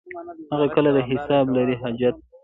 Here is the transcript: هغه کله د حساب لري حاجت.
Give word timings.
هغه 0.53 0.67
کله 0.75 0.89
د 0.93 0.99
حساب 1.09 1.45
لري 1.55 1.75
حاجت. 1.81 2.15